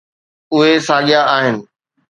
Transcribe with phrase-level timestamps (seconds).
[0.53, 1.57] اهي ساڳيا آهن.